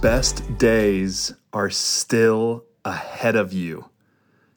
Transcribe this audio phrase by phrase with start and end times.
[0.00, 3.90] best days are still ahead of you.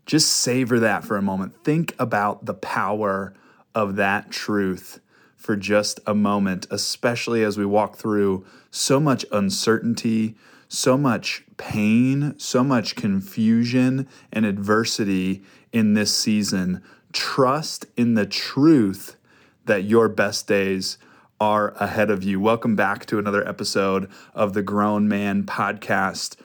[0.05, 1.63] Just savor that for a moment.
[1.63, 3.33] Think about the power
[3.75, 4.99] of that truth
[5.35, 10.35] for just a moment, especially as we walk through so much uncertainty,
[10.67, 16.81] so much pain, so much confusion and adversity in this season.
[17.13, 19.15] Trust in the truth
[19.65, 20.98] that your best days
[21.40, 22.40] are ahead of you.
[22.40, 26.36] Welcome back to another episode of the Grown Man Podcast.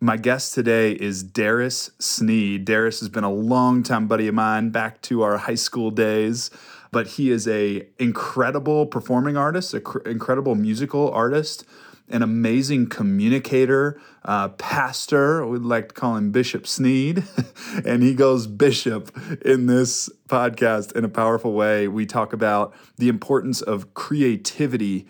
[0.00, 2.66] My guest today is Darris Sneed.
[2.66, 6.50] Darris has been a long time buddy of mine, back to our high school days
[6.96, 11.64] but he is a incredible performing artist, an cr- incredible musical artist,
[12.08, 15.46] an amazing communicator, uh, pastor.
[15.46, 17.24] We'd like to call him Bishop Sneed,
[17.84, 21.88] and he goes Bishop in this podcast in a powerful way.
[21.88, 25.06] We talk about the importance of creativity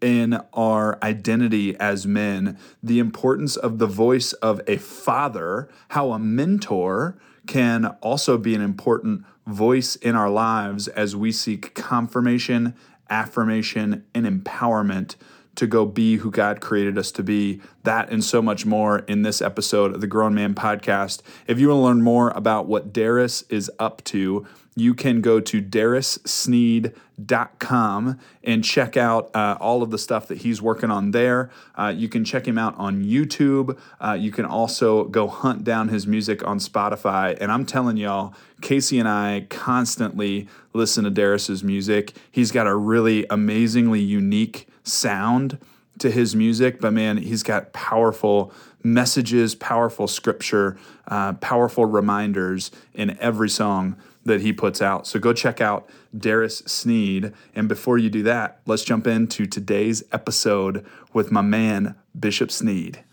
[0.00, 6.18] in our identity as men, the importance of the voice of a father, how a
[6.18, 12.74] mentor can also be an important voice in our lives as we seek confirmation,
[13.10, 15.16] affirmation, and empowerment
[15.58, 17.60] to go be who God created us to be.
[17.82, 21.20] That and so much more in this episode of the Grown Man Podcast.
[21.46, 25.40] If you want to learn more about what Darris is up to, you can go
[25.40, 31.50] to darrissneed.com and check out uh, all of the stuff that he's working on there.
[31.74, 33.76] Uh, you can check him out on YouTube.
[34.00, 37.36] Uh, you can also go hunt down his music on Spotify.
[37.40, 42.14] And I'm telling y'all, Casey and I constantly listen to Darris's music.
[42.30, 45.58] He's got a really amazingly unique sound
[45.98, 53.18] to his music, but man, he's got powerful messages, powerful scripture, uh, powerful reminders in
[53.20, 55.06] every song that he puts out.
[55.06, 57.32] So go check out Darris Sneed.
[57.54, 63.04] And before you do that, let's jump into today's episode with my man, Bishop Sneed.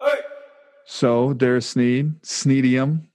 [0.00, 0.20] Hey.
[0.84, 3.06] So, Darris Sneed, Sneedium,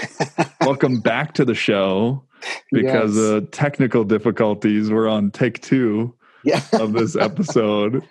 [0.60, 2.24] welcome back to the show
[2.72, 3.24] because yes.
[3.24, 6.14] uh, technical difficulties were on take two
[6.46, 6.62] yeah.
[6.72, 8.02] of this episode.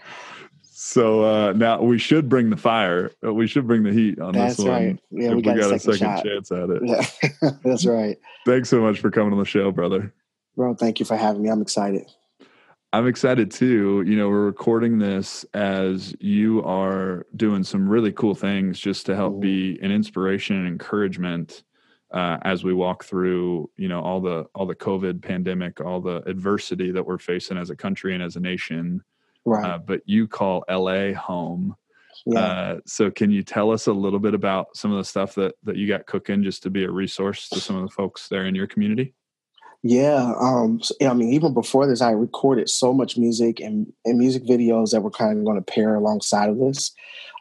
[0.61, 3.11] So uh, now we should bring the fire.
[3.25, 4.73] Uh, we should bring the heat on That's this one.
[4.73, 4.99] Right.
[5.09, 6.81] Yeah, we got, we got, a second, second chance at it.
[6.83, 7.49] Yeah.
[7.63, 8.17] That's right.
[8.45, 10.13] Thanks so much for coming on the show, brother.
[10.55, 11.49] Bro, thank you for having me.
[11.49, 12.09] I'm excited.
[12.93, 14.03] I'm excited too.
[14.07, 19.17] You know, we're recording this as you are doing some really cool things just to
[19.17, 19.41] help mm-hmm.
[19.41, 21.63] be an inspiration and encouragement
[22.15, 26.23] uh, as we walk through you know all the all the covid pandemic all the
[26.27, 29.03] adversity that we're facing as a country and as a nation.
[29.43, 29.63] Right.
[29.63, 31.75] Uh, but you call la home.
[32.25, 32.39] Yeah.
[32.39, 35.53] Uh, so can you tell us a little bit about some of the stuff that
[35.63, 38.45] that you got cooking just to be a resource to some of the folks there
[38.45, 39.13] in your community
[39.87, 44.43] yeah, um, I mean, even before this, I recorded so much music and, and music
[44.43, 46.91] videos that were kind of going to pair alongside of this.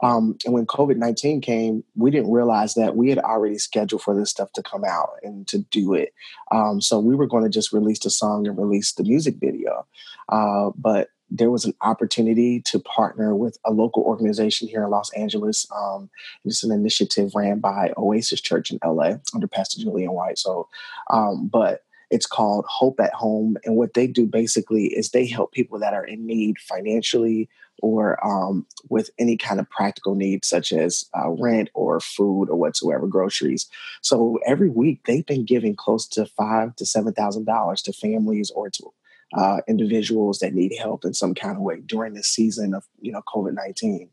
[0.02, 4.14] Um, and when COVID 19 came, we didn't realize that we had already scheduled for
[4.14, 6.12] this stuff to come out and to do it.
[6.52, 9.86] Um, so we were going to just release the song and release the music video.
[10.28, 15.10] Uh, but there was an opportunity to partner with a local organization here in Los
[15.14, 15.66] Angeles.
[15.74, 16.10] Um,
[16.44, 20.36] it's an initiative ran by Oasis Church in LA under Pastor Julian White.
[20.36, 20.68] So,
[21.08, 21.80] um, but
[22.14, 23.56] it's called Hope at Home.
[23.64, 27.48] And what they do basically is they help people that are in need financially
[27.82, 32.56] or um, with any kind of practical needs, such as uh, rent or food or
[32.56, 33.68] whatsoever, groceries.
[34.00, 38.52] So every week they've been giving close to five to seven thousand dollars to families
[38.54, 38.92] or to
[39.36, 43.10] uh, individuals that need help in some kind of way during this season of you
[43.10, 44.08] know COVID nineteen.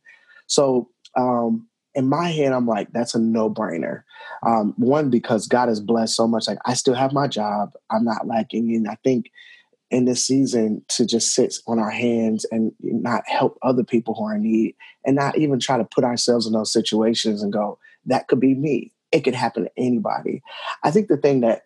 [0.47, 4.03] So um, in my head, I'm like, that's a no brainer.
[4.45, 6.47] Um, one, because God has blessed so much.
[6.47, 8.73] Like, I still have my job, I'm not lacking.
[8.75, 9.31] And I think
[9.89, 14.23] in this season to just sit on our hands and not help other people who
[14.23, 14.75] are in need
[15.05, 18.55] and not even try to put ourselves in those situations and go, that could be
[18.55, 18.93] me.
[19.11, 20.41] It could happen to anybody.
[20.83, 21.63] I think the thing that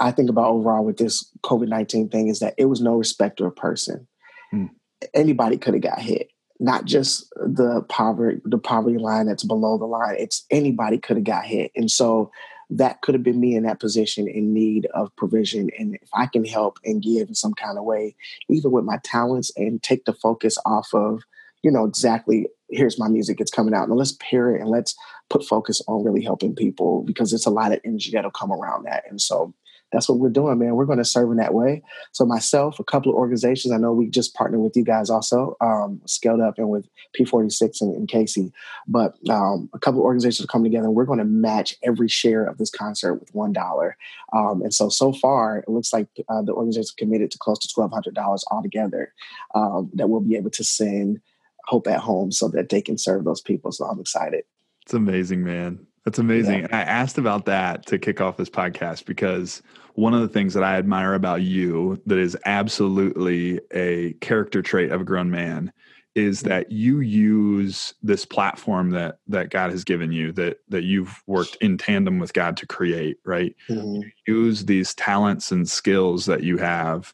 [0.00, 3.46] I think about overall with this COVID 19 thing is that it was no respecter
[3.46, 4.08] of person.
[4.50, 4.66] Hmm.
[5.14, 6.30] Anybody could have got hit
[6.60, 11.24] not just the poverty the poverty line that's below the line it's anybody could have
[11.24, 11.72] got hit.
[11.74, 12.30] And so
[12.72, 15.70] that could have been me in that position in need of provision.
[15.78, 18.14] And if i can help and give in some kind of way
[18.48, 21.22] even with my talents and take the focus off of
[21.62, 23.88] you know exactly here's my music it's coming out.
[23.88, 24.94] And let's pair it and let's
[25.28, 28.84] put focus on really helping people because it's a lot of energy that'll come around
[28.84, 29.04] that.
[29.08, 29.54] And so
[29.92, 30.76] that's what we're doing, man.
[30.76, 31.82] We're going to serve in that way.
[32.12, 35.56] So myself, a couple of organizations, I know we just partnered with you guys also,
[35.60, 36.88] um, Scaled Up and with
[37.18, 38.52] P46 and, and Casey,
[38.86, 42.44] but um, a couple of organizations come together and we're going to match every share
[42.44, 43.92] of this concert with $1.
[44.32, 47.68] Um, and so, so far, it looks like uh, the organization's committed to close to
[47.74, 49.12] $1,200 altogether
[49.54, 51.20] um, that we'll be able to send
[51.66, 53.72] hope at home so that they can serve those people.
[53.72, 54.44] So I'm excited.
[54.82, 55.86] It's amazing, man.
[56.04, 56.60] That's amazing.
[56.60, 56.68] Yeah.
[56.72, 59.62] I asked about that to kick off this podcast because
[59.94, 64.92] one of the things that I admire about you that is absolutely a character trait
[64.92, 65.72] of a grown man
[66.14, 66.48] is mm-hmm.
[66.48, 71.56] that you use this platform that that God has given you that that you've worked
[71.60, 73.54] in tandem with God to create, right?
[73.68, 74.08] Mm-hmm.
[74.26, 77.12] use these talents and skills that you have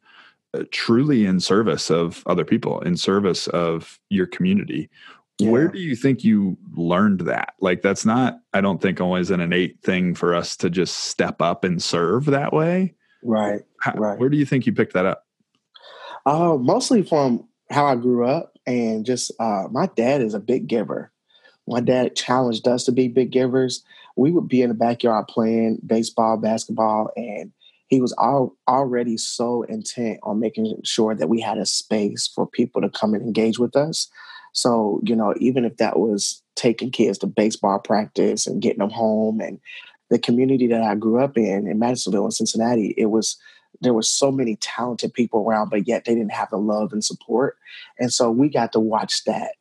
[0.54, 4.88] uh, truly in service of other people, in service of your community.
[5.38, 5.50] Yeah.
[5.50, 7.54] Where do you think you learned that?
[7.60, 11.42] Like, that's not, I don't think, always an innate thing for us to just step
[11.42, 12.94] up and serve that way.
[13.22, 13.62] Right.
[13.80, 14.18] How, right.
[14.18, 15.26] Where do you think you picked that up?
[16.24, 20.68] Uh, mostly from how I grew up, and just uh, my dad is a big
[20.68, 21.12] giver.
[21.68, 23.84] My dad challenged us to be big givers.
[24.16, 27.52] We would be in the backyard playing baseball, basketball, and
[27.88, 32.46] he was all, already so intent on making sure that we had a space for
[32.46, 34.08] people to come and engage with us.
[34.56, 38.90] So, you know, even if that was taking kids to baseball practice and getting them
[38.90, 39.60] home and
[40.08, 43.36] the community that I grew up in in Madisonville and Cincinnati, it was
[43.82, 47.04] there were so many talented people around, but yet they didn't have the love and
[47.04, 47.58] support.
[47.98, 49.52] And so we got to watch that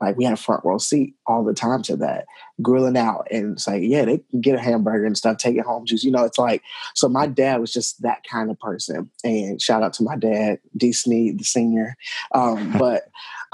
[0.00, 2.26] like we had a front row seat all the time to that,
[2.60, 3.26] grilling out.
[3.30, 6.04] And it's like, yeah, they can get a hamburger and stuff, take it home, juice.
[6.04, 6.62] You know, it's like,
[6.94, 9.10] so my dad was just that kind of person.
[9.22, 10.92] And shout out to my dad, D.
[10.92, 11.96] Sneed, the senior.
[12.34, 13.04] Um, but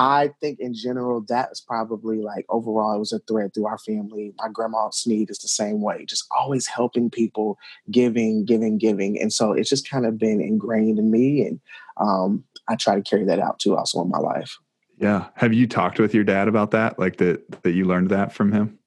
[0.00, 4.32] I think in general, that's probably like overall, it was a thread through our family.
[4.38, 7.58] My grandma Sneed is the same way, just always helping people,
[7.90, 9.20] giving, giving, giving.
[9.20, 11.46] And so it's just kind of been ingrained in me.
[11.46, 11.60] And
[11.98, 14.56] um, I try to carry that out too, also in my life.
[14.96, 15.26] Yeah.
[15.34, 16.98] Have you talked with your dad about that?
[16.98, 18.78] Like that that you learned that from him?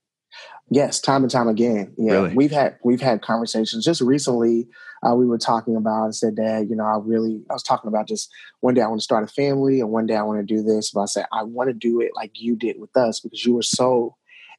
[0.72, 1.94] Yes, time and time again.
[1.98, 2.34] Yeah, really?
[2.34, 3.86] we've had we've had conversations.
[3.86, 4.68] Just recently,
[5.06, 6.08] uh, we were talking about.
[6.08, 8.30] I said, Dad, you know, I really I was talking about just
[8.62, 10.64] one day I want to start a family, and one day I want to do
[10.64, 10.92] this.
[10.92, 13.54] But I said I want to do it like you did with us because you
[13.54, 14.16] were so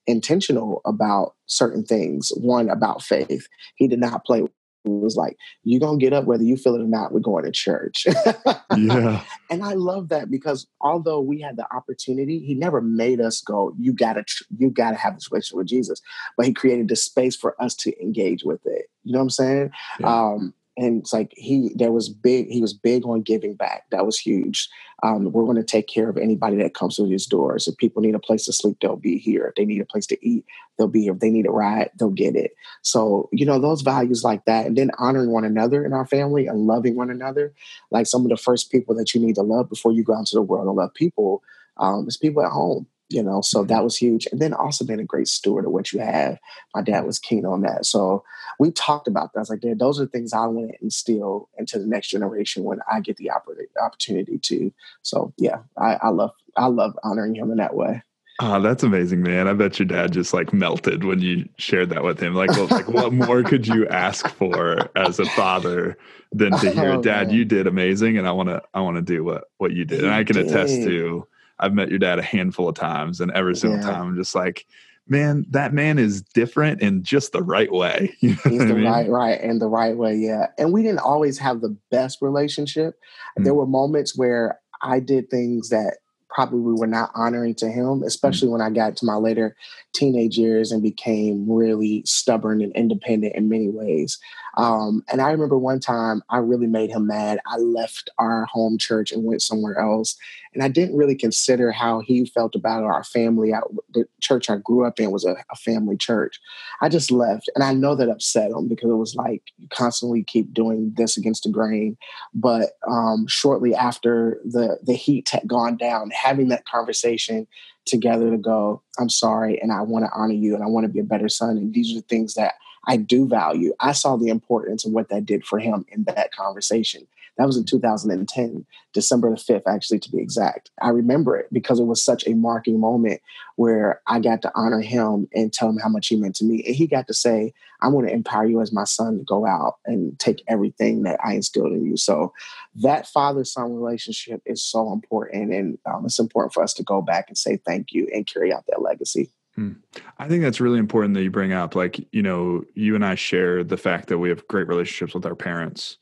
[0.07, 2.31] intentional about certain things.
[2.37, 3.47] One about faith.
[3.77, 4.43] He did not play
[4.85, 7.13] was like, you're to get up whether you feel it or not.
[7.13, 8.07] We're going to church.
[8.77, 9.23] yeah.
[9.51, 13.75] And I love that because although we had the opportunity, he never made us go,
[13.79, 14.25] you got to,
[14.57, 16.01] you got to have this relationship with Jesus.
[16.37, 18.87] But he created the space for us to engage with it.
[19.05, 19.71] You know what I'm saying?
[20.01, 20.15] Yeah.
[20.15, 23.85] Um, and it's like he there was big he was big on giving back.
[23.91, 24.69] That was huge.
[25.03, 27.69] Um, we're going to take care of anybody that comes through these doors.
[27.69, 29.47] If people need a place to sleep they'll be here.
[29.47, 30.45] If they need a place to eat
[30.77, 31.13] they'll be here.
[31.13, 32.53] If they need a ride they'll get it.
[32.83, 36.47] So you know those values like that and then honoring one another in our family
[36.47, 37.55] and loving one another
[37.91, 40.21] like some of the first people that you need to love before you go out
[40.21, 41.43] into the world and love people
[41.77, 43.69] um, is people at home you know so mm-hmm.
[43.69, 46.39] that was huge and then also being a great steward of what you have
[46.75, 48.25] my dad was keen on that so
[48.59, 51.49] we talked about that I was like Dad, those are things i want to instill
[51.59, 54.73] into the next generation when i get the opportunity to
[55.03, 58.03] so yeah I, I love i love honoring him in that way
[58.41, 59.47] Oh, that's amazing, man.
[59.47, 62.35] I bet your dad just like melted when you shared that with him.
[62.35, 65.97] Like, well, like what more could you ask for as a father
[66.33, 67.37] than to hear, oh, Dad, man.
[67.37, 70.01] you did amazing and I wanna I wanna do what what you did.
[70.01, 70.49] He and I can did.
[70.49, 71.29] attest to
[71.59, 73.91] I've met your dad a handful of times, and every single yeah.
[73.91, 74.67] time I'm just like,
[75.07, 78.15] man, that man is different in just the right way.
[78.21, 78.85] You know He's the I mean?
[78.85, 80.47] right, right, and the right way, yeah.
[80.59, 82.99] And we didn't always have the best relationship.
[83.39, 83.45] Mm.
[83.45, 85.99] There were moments where I did things that
[86.35, 88.53] probably we were not honoring to him, especially mm.
[88.53, 89.57] when I got to my later
[89.93, 94.19] teenage years and became really stubborn and independent in many ways.
[94.57, 97.41] Um, and I remember one time I really made him mad.
[97.47, 100.17] I left our home church and went somewhere else.
[100.55, 103.53] And I didn't really consider how he felt about our family.
[103.53, 103.61] I,
[103.93, 106.41] the church I grew up in was a, a, family church.
[106.81, 107.51] I just left.
[107.55, 111.17] And I know that upset him because it was like you constantly keep doing this
[111.17, 111.97] against the grain.
[112.33, 117.47] But um, shortly after the, the heat had gone down, having that conversation
[117.85, 120.93] together to go, I'm sorry, and I want to honor you and I want to
[120.93, 121.57] be a better son.
[121.57, 122.55] And these are the things that
[122.87, 123.73] I do value.
[123.81, 127.07] I saw the importance of what that did for him in that conversation.
[127.37, 130.71] That was in 2010, December the 5th, actually, to be exact.
[130.81, 133.21] I remember it because it was such a marking moment
[133.57, 136.63] where I got to honor him and tell him how much he meant to me.
[136.65, 139.47] And he got to say, I want to empower you as my son to go
[139.47, 141.97] out and take everything that I instilled in you.
[141.97, 142.33] So
[142.77, 145.53] that father son relationship is so important.
[145.53, 148.53] And um, it's important for us to go back and say thank you and carry
[148.53, 149.31] out that legacy.
[149.57, 149.73] Hmm.
[150.19, 151.77] I think that's really important that you bring up.
[151.77, 155.27] Like, you know, you and I share the fact that we have great relationships with
[155.27, 155.99] our parents.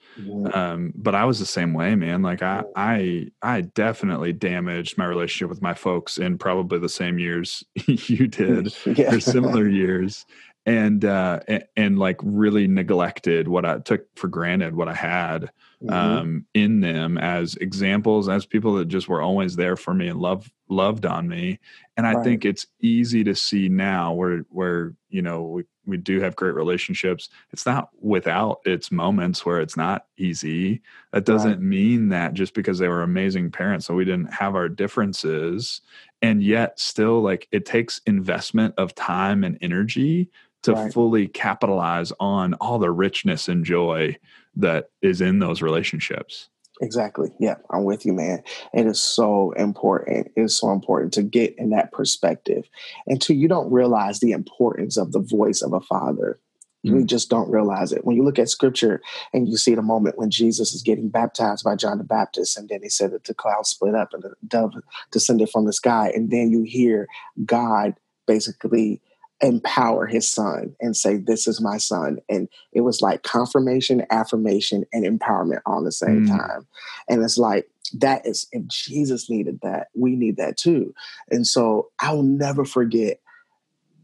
[0.55, 2.23] Um, but I was the same way, man.
[2.23, 7.19] Like I, I, I definitely damaged my relationship with my folks in probably the same
[7.19, 9.15] years you did, yeah.
[9.15, 10.27] or similar years.
[10.65, 15.51] and uh and, and, like really neglected what i took for granted what i had
[15.83, 15.93] mm-hmm.
[15.93, 20.21] um in them as examples as people that just were always there for me and
[20.21, 21.59] love loved on me
[21.97, 22.25] and i right.
[22.25, 26.55] think it's easy to see now where where you know we, we do have great
[26.55, 30.81] relationships it's not without its moments where it's not easy
[31.13, 31.61] that doesn't right.
[31.61, 35.81] mean that just because they were amazing parents so we didn't have our differences
[36.23, 40.31] and yet still like it takes investment of time and energy
[40.63, 40.93] to right.
[40.93, 44.17] fully capitalize on all the richness and joy
[44.57, 46.49] that is in those relationships
[46.83, 47.31] Exactly.
[47.39, 48.43] Yeah, I'm with you, man.
[48.73, 50.33] It is so important.
[50.35, 52.69] It is so important to get in that perspective.
[53.07, 56.41] And two, you don't realize the importance of the voice of a father.
[56.83, 57.07] You mm.
[57.07, 58.05] just don't realize it.
[58.05, 59.01] When you look at scripture
[59.33, 62.69] and you see the moment when Jesus is getting baptized by John the Baptist, and
[62.69, 64.75] then he said that the cloud split up and the dove
[65.13, 67.07] descended from the sky, and then you hear
[67.45, 67.95] God
[68.27, 69.01] basically
[69.43, 72.19] empower his son and say, This is my son.
[72.29, 76.29] And it was like confirmation, affirmation, and empowerment all at the same mm.
[76.29, 76.67] time.
[77.09, 80.95] And it's like, that is, if Jesus needed that, we need that too.
[81.31, 83.21] And so I will never forget.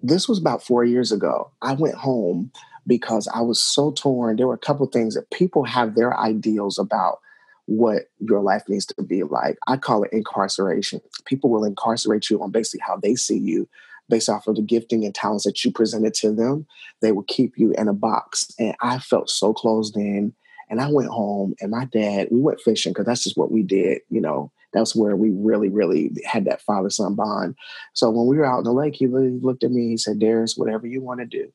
[0.02, 1.50] This was about four years ago.
[1.62, 2.52] I went home
[2.86, 4.36] because I was so torn.
[4.36, 7.18] There were a couple things that people have their ideals about
[7.66, 9.58] what your life needs to be like.
[9.66, 11.00] I call it incarceration.
[11.24, 13.68] People will incarcerate you on basically how they see you
[14.08, 16.66] based off of the gifting and talents that you presented to them.
[17.00, 18.52] They will keep you in a box.
[18.58, 20.34] And I felt so closed in.
[20.70, 23.62] And I went home and my dad, we went fishing because that's just what we
[23.62, 24.00] did.
[24.10, 27.54] You know, that's where we really, really had that father son bond.
[27.94, 30.58] So when we were out in the lake, he looked at me, he said, Darris,
[30.58, 31.50] whatever you want to do,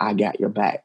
[0.00, 0.84] I got your back.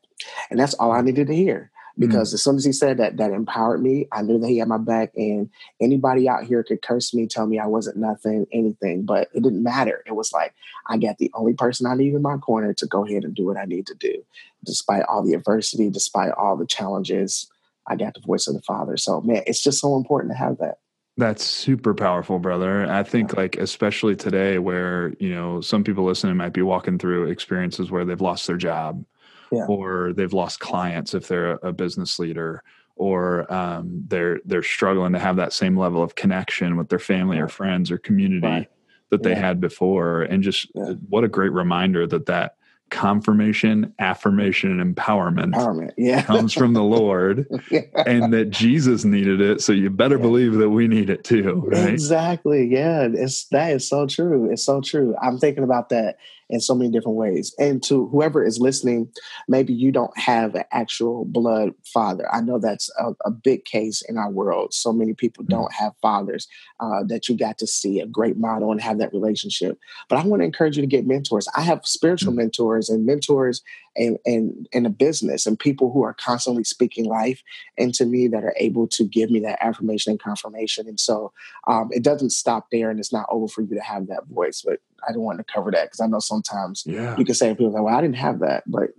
[0.50, 1.72] And that's all I needed to hear.
[1.98, 2.08] Mm.
[2.08, 4.08] because mm as soon as he said that, that empowered me.
[4.12, 7.46] I knew that he had my back, and anybody out here could curse me, tell
[7.46, 10.04] me I wasn't nothing, anything, but it didn't matter.
[10.08, 10.54] It was like
[10.88, 13.46] I got the only person I need in my corner to go ahead and do
[13.46, 14.24] what I need to do,
[14.64, 17.50] despite all the adversity, despite all the challenges.
[17.88, 18.98] I got the voice of the Father.
[18.98, 20.80] So, man, it's just so important to have that.
[21.18, 22.90] That's super powerful, brother.
[22.90, 27.28] I think, like, especially today, where, you know, some people listening might be walking through
[27.28, 29.06] experiences where they've lost their job
[29.54, 29.66] yeah.
[29.68, 32.64] or they've lost clients if they're a, business leader
[32.96, 37.40] or um, they're they're struggling to have that same level of connection with their family
[37.40, 38.70] or friends or community right.
[39.10, 39.40] that they yeah.
[39.40, 40.94] had before and just yeah.
[41.10, 42.56] what a great reminder that that
[42.94, 45.94] confirmation, affirmation, and empowerment, empowerment.
[45.98, 46.22] Yeah.
[46.22, 47.82] comes from the Lord yeah.
[48.06, 49.62] and that Jesus needed it.
[49.62, 51.64] So you better believe that we need it too.
[51.66, 51.90] Right?
[51.90, 52.68] Exactly.
[52.68, 53.10] Yeah.
[53.12, 54.52] It's that is so true.
[54.52, 55.16] It's so true.
[55.22, 56.18] I'm thinking about that
[56.54, 57.54] in so many different ways.
[57.58, 59.10] And to whoever is listening,
[59.48, 62.32] maybe you don't have an actual blood father.
[62.32, 64.72] I know that's a, a big case in our world.
[64.74, 65.56] So many people mm-hmm.
[65.56, 66.48] don't have fathers
[66.80, 69.80] uh, that you got to see a great model and have that relationship.
[70.10, 71.48] But I want to encourage you to get mentors.
[71.56, 72.42] I have spiritual mm-hmm.
[72.42, 73.64] mentors and mentors
[73.96, 77.42] and in, in a business and people who are constantly speaking life
[77.78, 80.88] into me that are able to give me that affirmation and confirmation.
[80.88, 81.32] And so
[81.68, 84.62] um, it doesn't stop there and it's not over for you to have that voice.
[84.66, 87.16] But I don't want to cover that because I know sometimes yeah.
[87.18, 88.90] you can say people like, well, I didn't have that, but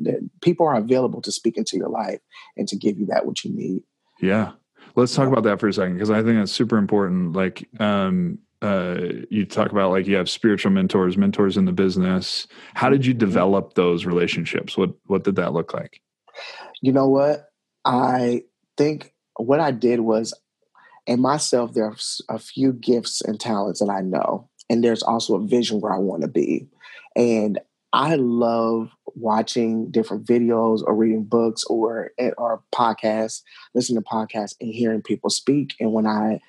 [0.43, 2.21] people are available to speak into your life
[2.57, 3.83] and to give you that what you need.
[4.21, 4.53] Yeah.
[4.97, 7.33] Let's talk about that for a second because I think that's super important.
[7.33, 12.47] Like, um, uh, you talk about like you have spiritual mentors, mentors in the business.
[12.73, 13.19] How did you mm-hmm.
[13.19, 14.77] develop those relationships?
[14.77, 16.01] What what did that look like?
[16.81, 17.49] You know what?
[17.85, 18.45] I
[18.79, 20.33] think what I did was
[21.07, 21.97] in myself there are
[22.31, 25.99] a few gifts and talents that I know and there's also a vision where I
[25.99, 26.68] want to be.
[27.16, 27.61] And
[27.92, 33.42] I love watching different videos or reading books or eh, or podcasts,
[33.75, 35.75] listening to podcasts and hearing people speak.
[35.78, 36.40] And when I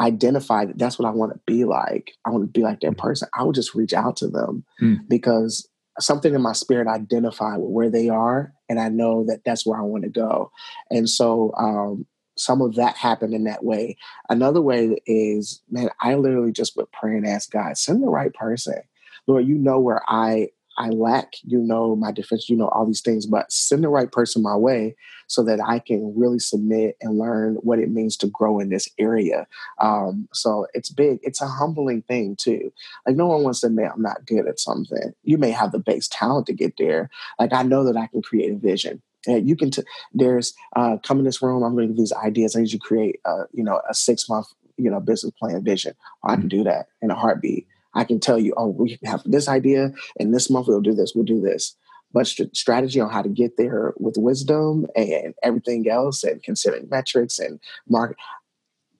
[0.00, 2.92] identify that that's what I want to be like, I want to be like that
[2.92, 2.98] mm.
[2.98, 4.98] person, I would just reach out to them mm.
[5.08, 5.68] because
[6.00, 9.78] something in my spirit identified with where they are and I know that that's where
[9.78, 10.52] I want to go.
[10.90, 12.06] And so um,
[12.38, 13.96] some of that happened in that way.
[14.30, 18.32] Another way is, man, I literally just would pray and ask God, send the right
[18.32, 18.80] person.
[19.26, 23.00] Lord, you know where I I lack, you know my defense, you know all these
[23.00, 24.94] things, but send the right person my way
[25.26, 28.88] so that I can really submit and learn what it means to grow in this
[28.96, 29.46] area.
[29.80, 31.18] Um, so it's big.
[31.22, 32.72] It's a humbling thing too.
[33.06, 35.12] Like no one wants to admit I'm not good at something.
[35.24, 37.10] You may have the base talent to get there.
[37.40, 39.82] Like I know that I can create a vision you can t-
[40.14, 42.78] there's uh, come in this room i'm going to give these ideas i need you
[42.78, 44.46] to create a, you know a six month
[44.78, 45.94] you know business plan vision.
[46.24, 47.66] I can do that in a heartbeat.
[47.94, 51.12] I can tell you oh we have this idea and this month we'll do this
[51.14, 51.76] we'll do this.
[52.12, 56.88] But st- strategy on how to get there with wisdom and everything else and considering
[56.88, 58.16] metrics and market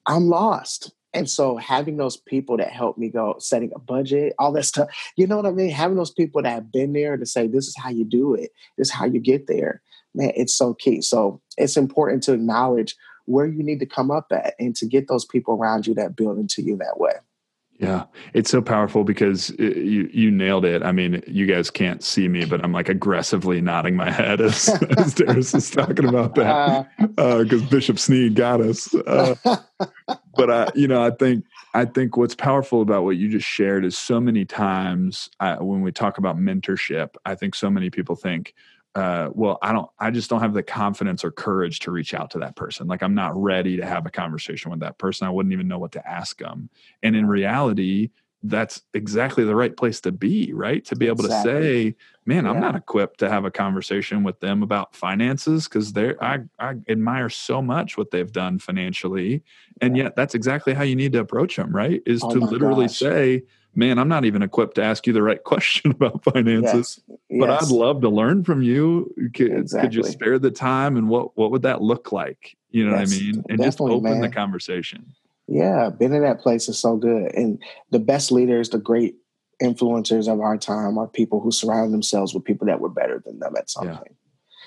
[0.05, 0.93] i'm lost.
[1.11, 4.89] And so having those people that help me go setting a budget, all that stuff,
[5.15, 5.71] you know what I mean?
[5.71, 8.51] Having those people that have been there to say, this is how you do it,
[8.77, 9.81] this is how you get there,
[10.19, 11.01] man, it's so key.
[11.01, 12.95] So it's important to acknowledge
[13.25, 16.15] where you need to come up at and to get those people around you that
[16.15, 17.13] build into you that way.
[17.79, 20.83] Yeah, it's so powerful because it, you you nailed it.
[20.83, 24.67] I mean, you guys can't see me, but I'm like aggressively nodding my head as,
[24.97, 28.93] as Darris is talking about that because uh, uh, Bishop Sneed got us.
[28.93, 29.33] Uh,
[30.35, 33.85] but I, you know, I think I think what's powerful about what you just shared
[33.85, 38.17] is so many times I, when we talk about mentorship, I think so many people
[38.17, 38.55] think,
[38.95, 42.31] uh, well, I don't, I just don't have the confidence or courage to reach out
[42.31, 42.87] to that person.
[42.87, 45.27] Like I'm not ready to have a conversation with that person.
[45.27, 46.69] I wouldn't even know what to ask them.
[47.03, 48.09] And in reality,
[48.41, 50.83] that's exactly the right place to be, right?
[50.85, 51.51] To be able exactly.
[51.51, 52.51] to say, man, yeah.
[52.51, 56.75] I'm not equipped to have a conversation with them about finances because they're, I, I
[56.87, 59.43] admire so much what they've done financially.
[59.81, 60.03] And yeah.
[60.03, 62.01] yet that's exactly how you need to approach them, right?
[62.05, 62.97] Is oh to literally gosh.
[62.97, 63.43] say,
[63.79, 67.17] man, I'm not even equipped to ask you the right question about finances, yes.
[67.39, 67.63] but yes.
[67.63, 69.11] I'd love to learn from you.
[69.33, 69.87] Could, exactly.
[69.87, 72.55] could, you spare the time and what, what would that look like?
[72.69, 73.43] You know what I mean?
[73.49, 74.21] And just open man.
[74.21, 75.15] the conversation.
[75.47, 77.33] Yeah, being in that place is so good.
[77.33, 77.59] And
[77.89, 79.15] the best leaders, the great
[79.61, 83.39] influencers of our time are people who surround themselves with people that were better than
[83.39, 84.15] them at something.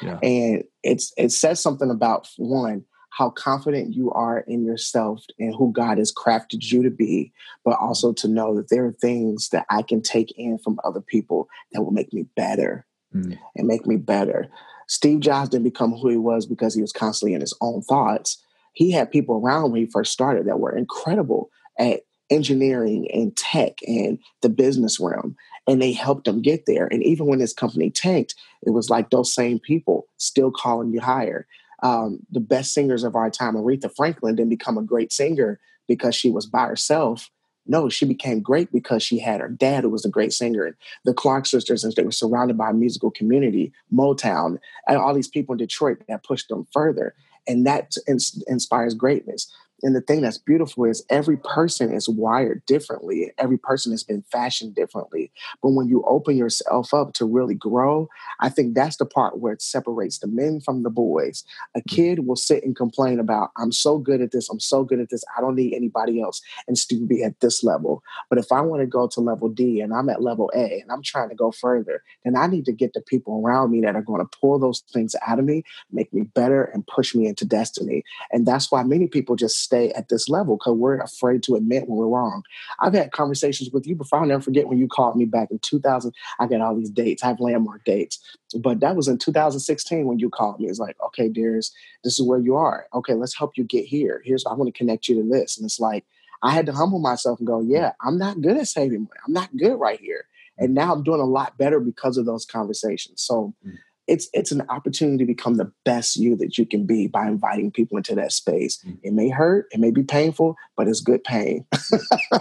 [0.02, 0.18] Yeah.
[0.22, 0.28] yeah.
[0.28, 2.84] And it's it says something about one,
[3.16, 7.32] how confident you are in yourself and who God has crafted you to be,
[7.64, 11.00] but also to know that there are things that I can take in from other
[11.00, 13.38] people that will make me better mm.
[13.54, 14.48] and make me better.
[14.88, 18.42] Steve Jobs didn't become who he was because he was constantly in his own thoughts.
[18.72, 22.00] He had people around when he first started that were incredible at
[22.30, 25.36] engineering and tech and the business realm.
[25.66, 26.86] And they helped him get there.
[26.86, 31.00] And even when his company tanked, it was like those same people still calling you
[31.00, 31.46] higher
[31.82, 35.58] um, the best singers of our time, Aretha Franklin, didn't become a great singer
[35.88, 37.30] because she was by herself.
[37.66, 40.74] No, she became great because she had her dad, who was a great singer, and
[41.04, 44.58] the Clark sisters, and they were surrounded by a musical community, Motown,
[44.88, 47.14] and all these people in Detroit that pushed them further.
[47.46, 49.52] And that ins- inspires greatness.
[49.82, 53.32] And the thing that's beautiful is every person is wired differently.
[53.38, 55.32] Every person has been fashioned differently.
[55.62, 58.08] But when you open yourself up to really grow,
[58.40, 61.44] I think that's the part where it separates the men from the boys.
[61.74, 65.00] A kid will sit and complain about, I'm so good at this, I'm so good
[65.00, 68.02] at this, I don't need anybody else, and still be at this level.
[68.28, 70.90] But if I want to go to level D and I'm at level A and
[70.92, 73.96] I'm trying to go further, then I need to get the people around me that
[73.96, 77.26] are going to pull those things out of me, make me better, and push me
[77.26, 78.04] into destiny.
[78.30, 81.88] And that's why many people just stay at this level because we're afraid to admit
[81.88, 82.42] when we're wrong.
[82.80, 84.20] I've had conversations with you before.
[84.20, 86.12] I'll never forget when you called me back in 2000.
[86.38, 87.22] I got all these dates.
[87.22, 88.20] I have landmark dates.
[88.58, 90.66] But that was in 2016 when you called me.
[90.66, 91.72] It's like, okay, dears,
[92.04, 92.86] this is where you are.
[92.92, 94.20] Okay, let's help you get here.
[94.24, 95.56] Here's, I want to connect you to this.
[95.56, 96.04] And it's like,
[96.42, 99.20] I had to humble myself and go, yeah, I'm not good at saving money.
[99.26, 100.26] I'm not good right here.
[100.58, 103.22] And now I'm doing a lot better because of those conversations.
[103.22, 103.78] So, mm
[104.08, 107.70] it's it's an opportunity to become the best you that you can be by inviting
[107.70, 108.82] people into that space.
[108.86, 108.98] Mm.
[109.02, 111.66] It may hurt, it may be painful, but it's good pain.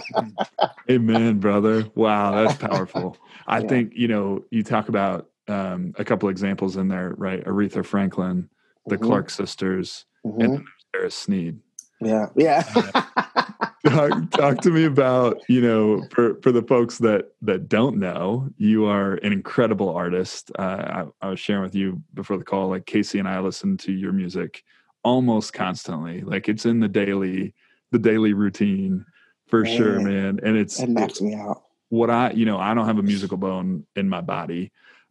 [0.90, 1.86] Amen, brother.
[1.94, 3.16] Wow, that's powerful.
[3.46, 3.68] I yeah.
[3.68, 7.44] think you know you talk about um, a couple examples in there, right?
[7.44, 8.48] Aretha Franklin,
[8.86, 9.06] the mm-hmm.
[9.06, 10.40] Clark sisters, mm-hmm.
[10.40, 11.58] and Sarah Sneed.
[12.00, 12.62] Yeah, yeah.
[13.86, 18.48] talk, talk to me about you know for for the folks that that don't know
[18.56, 20.50] you are an incredible artist.
[20.58, 23.76] Uh, I, I, was sharing with you before the call like casey and i listen
[23.78, 24.62] to your music
[25.04, 26.20] almost constantly.
[26.20, 27.54] Like it's in the daily
[27.90, 29.04] the daily routine
[29.46, 30.40] for man, sure man.
[30.42, 31.62] And it's it knocks me out.
[31.88, 34.70] what i you know i don't have a musical bone in my body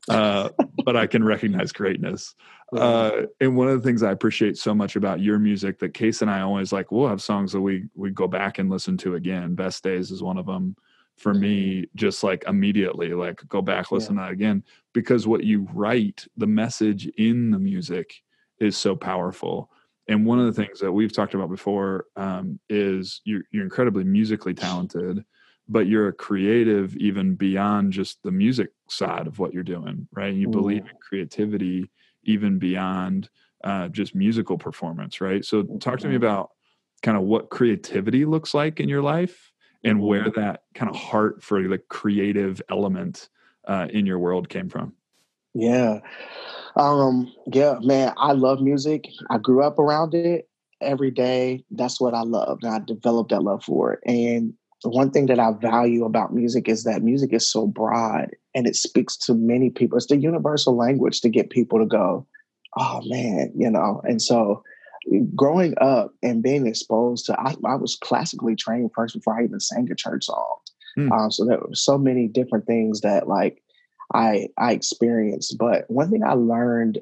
[0.10, 0.50] uh,
[0.86, 2.36] but I can recognize greatness.
[2.74, 6.22] Uh, and one of the things I appreciate so much about your music that Case
[6.22, 9.16] and I always like, we'll have songs that we we go back and listen to
[9.16, 9.56] again.
[9.56, 10.78] Best Days is one of them
[11.18, 14.22] for me, just like immediately, like go back, listen yeah.
[14.22, 18.22] to that again, because what you write, the message in the music
[18.60, 19.70] is so powerful.
[20.08, 24.04] And one of the things that we've talked about before um, is you're, you're incredibly
[24.04, 25.24] musically talented
[25.71, 30.34] but you're a creative even beyond just the music side of what you're doing right?
[30.34, 30.51] You mm.
[30.51, 31.89] believe in creativity
[32.23, 33.29] even beyond
[33.63, 35.45] uh, just musical performance right?
[35.45, 36.23] So talk to me mm-hmm.
[36.23, 36.51] about
[37.01, 39.51] kind of what creativity looks like in your life
[39.84, 40.39] and where mm-hmm.
[40.39, 43.29] that kind of heart for the creative element
[43.65, 44.93] uh, in your world came from.
[45.53, 45.99] Yeah.
[46.75, 49.07] Um yeah man i love music.
[49.29, 50.47] I grew up around it
[50.79, 51.63] every day.
[51.71, 53.99] That's what i love and i developed that love for it.
[54.05, 54.53] And
[54.84, 58.76] one thing that I value about music is that music is so broad and it
[58.76, 59.98] speaks to many people.
[59.98, 62.26] It's the universal language to get people to go,
[62.78, 64.02] oh man, you know.
[64.04, 64.63] And so
[65.36, 69.60] growing up and being exposed to, I, I was classically trained first before I even
[69.60, 70.58] sang a church song.
[70.98, 71.12] Mm.
[71.12, 73.62] Um, so there were so many different things that like
[74.13, 75.58] I I experienced.
[75.58, 77.00] But one thing I learned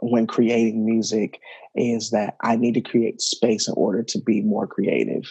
[0.00, 1.38] when creating music
[1.74, 5.24] is that I need to create space in order to be more creative.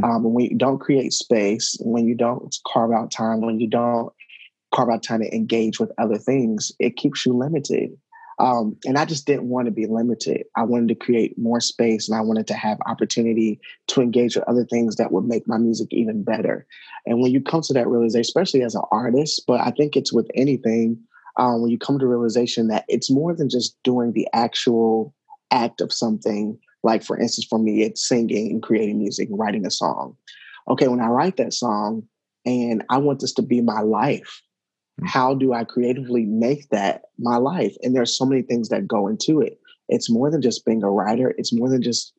[0.00, 0.04] Mm.
[0.04, 4.12] Um, when you don't create space, when you don't carve out time, when you don't
[4.74, 7.90] carve out time to engage with other things, it keeps you limited.
[8.40, 10.44] Um, and I just didn't want to be limited.
[10.56, 14.48] I wanted to create more space and I wanted to have opportunity to engage with
[14.48, 16.66] other things that would make my music even better.
[17.06, 20.12] And when you come to that realization, especially as an artist, but I think it's
[20.12, 20.98] with anything,
[21.36, 25.14] um, when you come to realization that it's more than just doing the actual
[25.50, 26.58] act of something.
[26.84, 30.16] Like, for instance, for me, it's singing and creating music and writing a song.
[30.68, 32.04] Okay, when I write that song
[32.46, 34.42] and I want this to be my life,
[35.00, 35.08] Mm.
[35.08, 37.76] how do I creatively make that my life?
[37.82, 39.58] And there's so many things that go into it.
[39.88, 42.12] It's more than just being a writer, it's more than just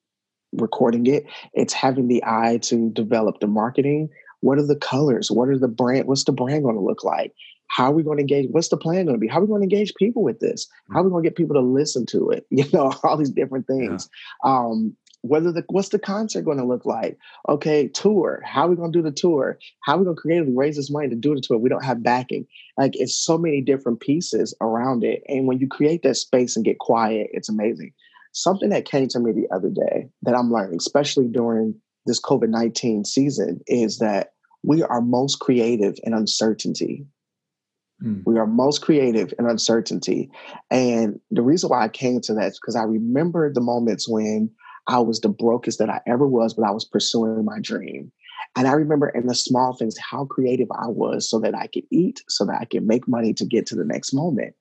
[0.52, 1.26] recording it.
[1.54, 4.10] It's having the eye to develop the marketing.
[4.42, 5.32] What are the colors?
[5.32, 6.08] What are the brand?
[6.08, 7.34] What's the brand going to look like?
[7.68, 8.50] How are we going to engage?
[8.52, 9.28] What's the plan going to be?
[9.28, 10.68] How are we going to engage people with this?
[10.92, 12.46] How are we going to get people to listen to it?
[12.56, 14.10] You know, all these different things.
[14.44, 14.52] Yeah.
[14.52, 17.18] Um, whether the what's the concert going to look like
[17.50, 20.22] okay tour how are we going to do the tour how are we going to
[20.22, 22.46] creatively raise this money to do the tour we don't have backing
[22.78, 26.64] like it's so many different pieces around it and when you create that space and
[26.64, 27.92] get quiet it's amazing
[28.34, 31.74] something that came to me the other day that i'm learning especially during
[32.06, 37.06] this covid-19 season is that we are most creative in uncertainty
[38.02, 38.22] hmm.
[38.26, 40.30] we are most creative in uncertainty
[40.72, 44.50] and the reason why i came to that is because i remember the moments when
[44.88, 48.12] I was the brokest that I ever was, but I was pursuing my dream.
[48.56, 51.86] And I remember in the small things how creative I was so that I could
[51.92, 54.54] eat, so that I could make money to get to the next moment.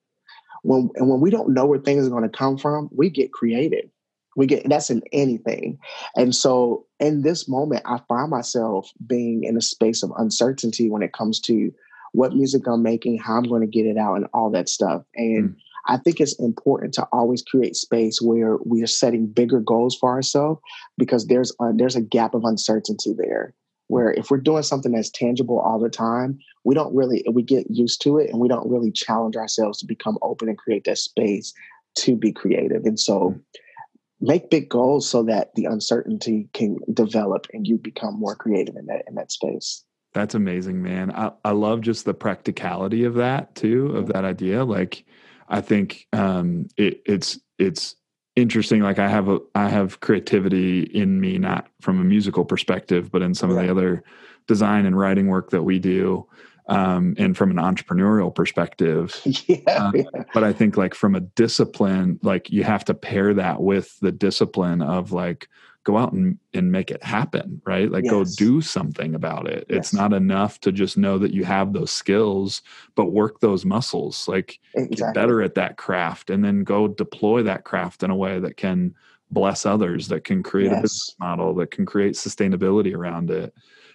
[0.63, 3.31] When and when we don't know where things are going to come from, we get
[3.31, 3.89] creative.
[4.35, 5.77] We get that's in anything.
[6.17, 11.03] And so in this moment, I find myself being in a space of uncertainty when
[11.03, 11.71] it comes to
[12.15, 15.03] what music I'm making, how I'm going to get it out, and all that stuff.
[15.15, 15.55] And mm.
[15.87, 20.09] I think it's important to always create space where we are setting bigger goals for
[20.09, 20.61] ourselves
[20.97, 23.53] because there's a, there's a gap of uncertainty there.
[23.87, 27.69] Where if we're doing something that's tangible all the time, we don't really we get
[27.69, 30.97] used to it and we don't really challenge ourselves to become open and create that
[30.97, 31.53] space
[31.99, 32.85] to be creative.
[32.85, 33.41] And so mm.
[34.19, 38.87] make big goals so that the uncertainty can develop and you become more creative in
[38.87, 39.83] that in that space.
[40.15, 41.11] That's amazing, man.
[41.11, 44.63] I, I love just the practicality of that too, of that idea.
[44.63, 45.03] Like
[45.49, 47.97] I think um, it, it's it's
[48.37, 48.81] interesting.
[48.81, 53.21] Like I have a I have creativity in me, not from a musical perspective, but
[53.23, 53.59] in some right.
[53.59, 54.03] of the other
[54.47, 56.25] design and writing work that we do.
[56.67, 59.21] Um, and from an entrepreneurial perspective.
[59.47, 60.23] Yeah, uh, yeah.
[60.33, 64.13] But I think like from a discipline, like you have to pair that with the
[64.13, 65.47] discipline of like,
[65.85, 67.89] go out and, and make it happen, right?
[67.89, 68.11] Like yes.
[68.11, 69.67] go do something about it.
[69.69, 69.77] Yes.
[69.77, 72.63] It's not enough to just know that you have those skills,
[72.95, 74.97] but work those muscles, like exactly.
[74.97, 78.57] get better at that craft and then go deploy that craft in a way that
[78.57, 78.95] can
[79.29, 80.79] bless others, that can create yes.
[80.79, 83.53] a business model, that can create sustainability around it.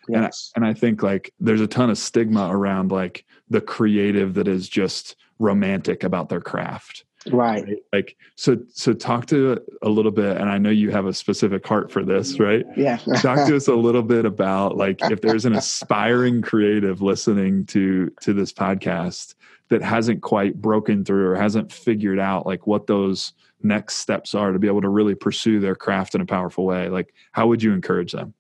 [0.09, 4.35] And, I, and I think like there's a ton of stigma around like the creative
[4.35, 7.65] that is just romantic about their craft right.
[7.65, 7.83] right?
[7.93, 11.67] Like so so talk to a little bit and i know you have a specific
[11.67, 12.65] heart for this right?
[12.77, 12.97] Yeah.
[12.97, 18.11] Talk to us a little bit about like if there's an aspiring creative listening to
[18.23, 19.35] to this podcast
[19.69, 24.53] that hasn't quite broken through or hasn't figured out like what those next steps are
[24.53, 27.63] to be able to really pursue their craft in a powerful way like how would
[27.63, 28.35] you encourage them?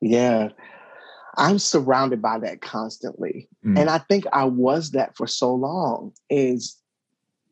[0.00, 0.50] Yeah.
[1.36, 3.48] I'm surrounded by that constantly.
[3.64, 3.78] Mm.
[3.78, 6.77] and i think i was that for so long is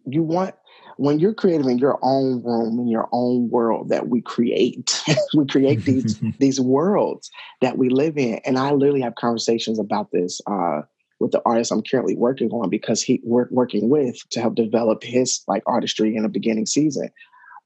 [0.06, 0.54] you want
[0.96, 5.02] when you're creating in your own room in your own world that we create
[5.34, 10.10] we create these these worlds that we live in and i literally have conversations about
[10.12, 10.80] this uh,
[11.20, 15.02] with the artist i'm currently working on because he work, working with to help develop
[15.02, 17.10] his like artistry in the beginning season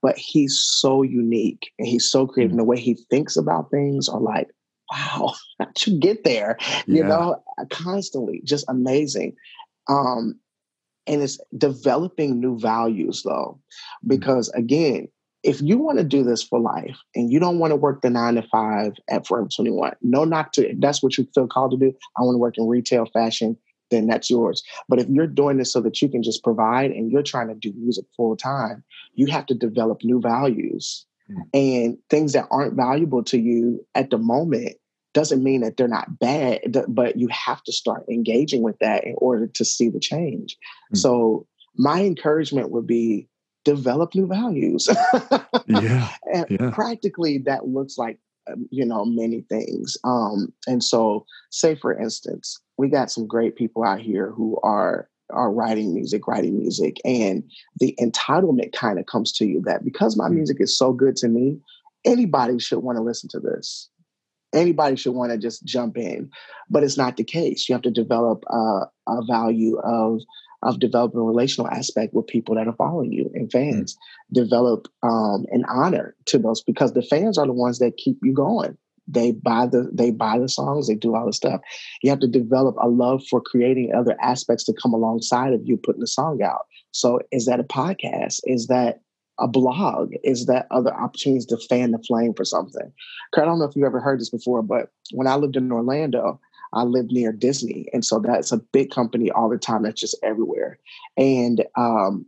[0.02, 2.58] but he's so unique and he's so creative mm-hmm.
[2.58, 4.48] the way he thinks about things are like
[4.90, 6.96] wow how'd you get there yeah.
[6.96, 9.34] you know constantly just amazing
[9.88, 10.38] um
[11.10, 14.08] and it's developing new values though mm-hmm.
[14.08, 15.08] because again
[15.42, 18.10] if you want to do this for life and you don't want to work the
[18.10, 21.72] nine to five at forever 21 no knock to it that's what you feel called
[21.72, 23.56] to do i want to work in retail fashion
[23.90, 27.10] then that's yours but if you're doing this so that you can just provide and
[27.10, 31.42] you're trying to do music full time you have to develop new values mm-hmm.
[31.52, 34.76] and things that aren't valuable to you at the moment
[35.12, 39.14] doesn't mean that they're not bad, but you have to start engaging with that in
[39.18, 40.56] order to see the change.
[40.56, 40.96] Mm-hmm.
[40.96, 41.46] So,
[41.76, 43.28] my encouragement would be
[43.64, 44.88] develop new values.
[45.66, 46.08] yeah.
[46.32, 46.70] and yeah.
[46.72, 48.18] practically that looks like
[48.50, 49.96] um, you know many things.
[50.04, 55.08] Um, and so, say for instance, we got some great people out here who are
[55.30, 57.44] are writing music, writing music, and
[57.78, 60.34] the entitlement kind of comes to you that because my mm.
[60.34, 61.58] music is so good to me,
[62.04, 63.88] anybody should want to listen to this.
[64.52, 66.30] Anybody should want to just jump in,
[66.68, 67.68] but it's not the case.
[67.68, 70.20] You have to develop uh, a value of
[70.62, 73.94] of developing a relational aspect with people that are following you and fans.
[73.94, 74.42] Mm-hmm.
[74.42, 78.32] Develop um, an honor to those because the fans are the ones that keep you
[78.32, 78.76] going.
[79.08, 81.60] They buy the they buy the songs, they do all the stuff.
[82.02, 85.76] You have to develop a love for creating other aspects to come alongside of you
[85.76, 86.66] putting the song out.
[86.92, 88.40] So is that a podcast?
[88.44, 89.00] Is that
[89.40, 90.12] a blog?
[90.22, 92.92] Is that other opportunities to fan the flame for something?
[93.36, 96.40] I don't know if you've ever heard this before, but when I lived in Orlando,
[96.72, 99.82] I lived near Disney, and so that's a big company all the time.
[99.82, 100.78] That's just everywhere.
[101.16, 102.26] And um,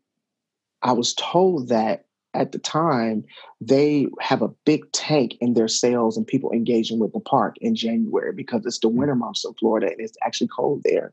[0.83, 3.25] I was told that at the time
[3.61, 7.75] they have a big tank in their sales and people engaging with the park in
[7.75, 8.95] January because it's the mm.
[8.95, 11.13] winter months in Florida and it's actually cold there.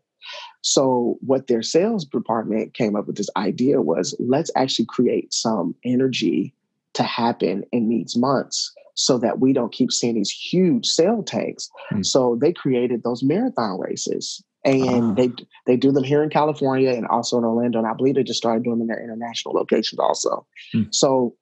[0.62, 5.76] So what their sales department came up with this idea was let's actually create some
[5.84, 6.54] energy
[6.94, 11.70] to happen in these months so that we don't keep seeing these huge sale tanks.
[11.92, 12.06] Mm.
[12.06, 14.44] So they created those marathon races.
[14.66, 15.14] And uh.
[15.14, 15.32] they
[15.66, 17.80] they do them here in California and also in Orlando.
[17.80, 20.46] And I believe they just started doing them in their international locations also.
[20.76, 20.94] Mm.
[20.94, 21.36] So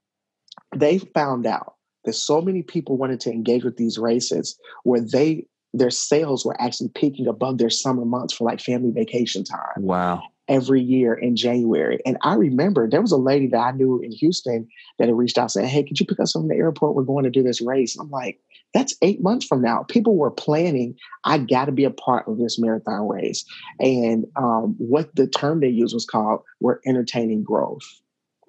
[0.75, 1.73] they found out
[2.05, 6.59] that so many people wanted to engage with these races where they their sales were
[6.61, 9.77] actually peaking above their summer months for like family vacation time.
[9.77, 11.99] Wow every year in January.
[12.05, 15.37] And I remember there was a lady that I knew in Houston that had reached
[15.37, 16.95] out saying, Hey, could you pick us up from the airport?
[16.95, 17.95] We're going to do this race.
[17.95, 18.39] And I'm like,
[18.73, 19.83] that's eight months from now.
[19.87, 23.45] People were planning, I got to be a part of this marathon race.
[23.79, 27.83] And um, what the term they used was called, we're entertaining growth.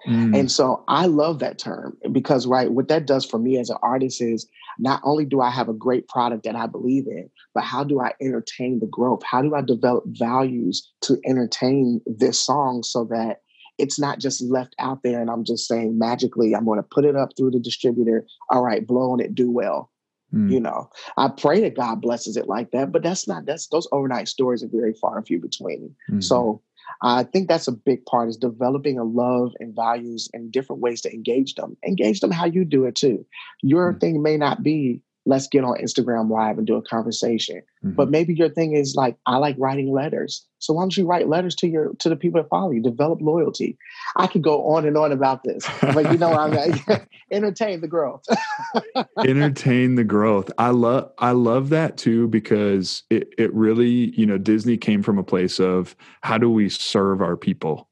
[0.07, 0.39] Mm.
[0.39, 3.79] And so I love that term because, right, what that does for me as an
[3.83, 7.65] artist is not only do I have a great product that I believe in, but
[7.65, 9.23] how do I entertain the growth?
[9.25, 13.43] How do I develop values to entertain this song so that
[13.79, 17.05] it's not just left out there and I'm just saying magically, I'm going to put
[17.05, 18.27] it up through the distributor.
[18.51, 19.91] All right, blow on it, do well.
[20.35, 20.53] Mm.
[20.53, 23.89] You know, I pray that God blesses it like that, but that's not, that's those
[23.93, 25.95] overnight stories are very far and few between.
[26.11, 26.23] Mm.
[26.23, 26.61] So
[27.03, 31.01] I think that's a big part is developing a love and values and different ways
[31.03, 31.77] to engage them.
[31.87, 33.25] Engage them how you do it too.
[33.63, 33.99] Your mm-hmm.
[33.99, 37.59] thing may not be let's get on Instagram live and do a conversation.
[37.85, 37.91] Mm-hmm.
[37.93, 40.47] But maybe your thing is like, I like writing letters.
[40.59, 42.83] So why don't you write letters to your to the people that follow you?
[42.83, 43.77] Develop loyalty.
[44.17, 47.87] I could go on and on about this, but you know, I'm like, entertain the
[47.87, 48.25] growth.
[49.19, 50.51] entertain the growth.
[50.59, 55.19] I love I love that too because it it really you know Disney came from
[55.19, 57.88] a place of how do we serve our people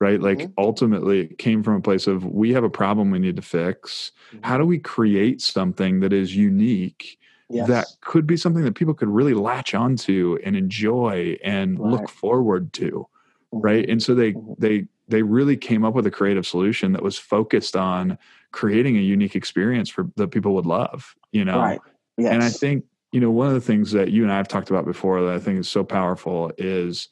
[0.00, 0.20] right?
[0.20, 0.52] Like mm-hmm.
[0.58, 4.12] ultimately, it came from a place of we have a problem we need to fix.
[4.32, 4.44] Mm-hmm.
[4.44, 7.18] How do we create something that is unique?
[7.50, 7.68] Yes.
[7.68, 11.90] That could be something that people could really latch onto and enjoy and right.
[11.90, 13.06] look forward to,
[13.52, 13.60] mm-hmm.
[13.60, 13.88] right?
[13.88, 14.54] And so they mm-hmm.
[14.58, 18.16] they they really came up with a creative solution that was focused on
[18.52, 21.58] creating a unique experience for that people would love, you know.
[21.58, 21.80] Right.
[22.16, 22.32] Yes.
[22.32, 24.70] And I think you know one of the things that you and I have talked
[24.70, 27.08] about before that I think is so powerful is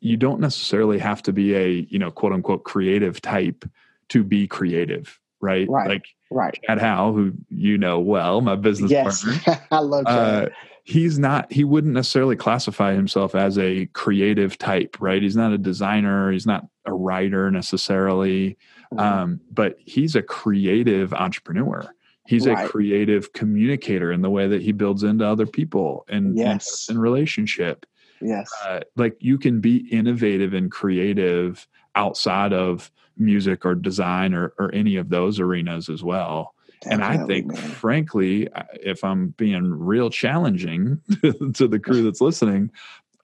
[0.00, 3.64] you don't necessarily have to be a you know quote unquote creative type
[4.08, 5.88] to be creative right, right.
[5.88, 9.24] like right Chad Howe, who you know well, my business yes.
[9.24, 9.66] partner.
[9.70, 10.44] I love Chad.
[10.46, 10.48] Uh,
[10.84, 11.52] he's not.
[11.52, 15.22] He wouldn't necessarily classify himself as a creative type, right?
[15.22, 16.32] He's not a designer.
[16.32, 18.56] He's not a writer necessarily,
[18.92, 18.98] mm-hmm.
[18.98, 21.88] um, but he's a creative entrepreneur.
[22.26, 22.66] He's right.
[22.66, 26.88] a creative communicator in the way that he builds into other people and yes.
[26.88, 27.86] in relationship.
[28.20, 28.50] Yes.
[28.64, 34.74] Uh, like you can be innovative and creative outside of music or design or, or
[34.74, 36.54] any of those arenas as well.
[36.82, 37.70] Definitely, and I think, man.
[37.70, 42.70] frankly, if I'm being real challenging to the crew that's listening,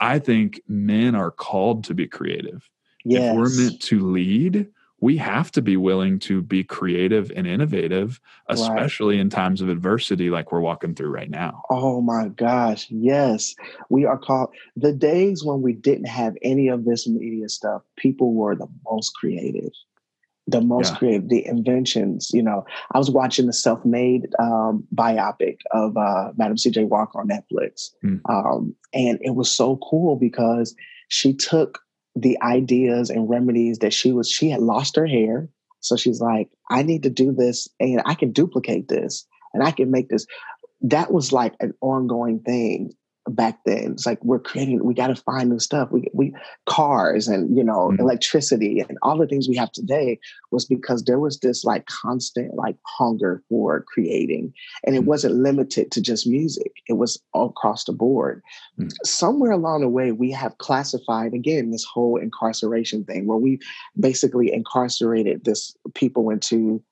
[0.00, 2.68] I think men are called to be creative.
[3.04, 3.30] Yes.
[3.30, 4.68] If we're meant to lead,
[5.02, 9.22] we have to be willing to be creative and innovative, especially right.
[9.22, 11.60] in times of adversity like we're walking through right now.
[11.70, 12.86] Oh my gosh.
[12.88, 13.54] Yes.
[13.90, 18.32] We are called the days when we didn't have any of this media stuff, people
[18.32, 19.72] were the most creative.
[20.46, 20.98] The most yeah.
[20.98, 22.30] creative, the inventions.
[22.32, 26.84] You know, I was watching the self made um, biopic of uh, Madam C.J.
[26.84, 27.90] Walker on Netflix.
[28.04, 28.20] Mm.
[28.28, 30.76] Um, and it was so cool because
[31.08, 31.80] she took
[32.14, 35.48] the ideas and remedies that she was she had lost her hair.
[35.80, 39.70] So she's like i need to do this and i can duplicate this and i
[39.70, 40.26] can make this.
[40.82, 42.92] That was like an ongoing thing
[43.28, 43.92] back then.
[43.92, 45.90] It's like we're creating, we got to find new stuff.
[45.90, 46.34] We, we
[46.66, 48.00] cars and you know mm-hmm.
[48.00, 50.18] electricity and all the things we have today
[50.50, 54.52] was because there was this like constant like hunger for creating,
[54.84, 55.08] and it mm-hmm.
[55.08, 56.72] wasn't limited to just music.
[56.88, 58.42] It was all across the board.
[58.78, 58.88] Mm-hmm.
[59.04, 63.58] Somewhere along the way, we have classified again this whole incarceration thing, where we
[63.98, 66.82] basically incarcerated this people into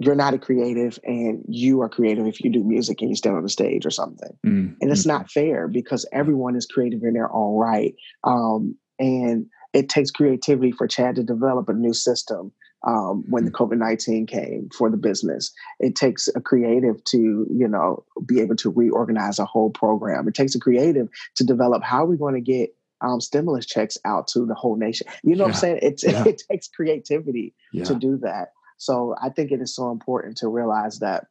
[0.00, 3.36] you're not a creative and you are creative if you do music and you stand
[3.36, 4.30] on the stage or something.
[4.46, 4.74] Mm-hmm.
[4.80, 7.94] And it's not fair because everyone is creative in their own right.
[8.24, 12.50] Um, and it takes creativity for Chad to develop a new system
[12.86, 13.56] um, when the mm.
[13.56, 15.52] COVID 19 came for the business.
[15.80, 20.26] It takes a creative to, you know, be able to reorganize a whole program.
[20.26, 24.28] It takes a creative to develop how we're going to get um, stimulus checks out
[24.28, 25.06] to the whole nation.
[25.22, 25.48] You know yeah.
[25.48, 25.78] what I'm saying?
[25.82, 26.24] It's, yeah.
[26.26, 27.84] It takes creativity yeah.
[27.84, 28.48] to do that.
[28.80, 31.26] So I think it is so important to realize that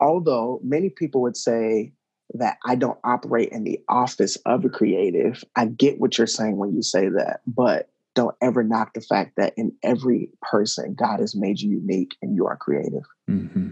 [0.00, 1.92] although many people would say
[2.34, 6.56] that I don't operate in the office of a creative, I get what you're saying
[6.56, 11.20] when you say that, but don't ever knock the fact that in every person, God
[11.20, 13.04] has made you unique and you are creative.
[13.30, 13.70] Mm-hmm.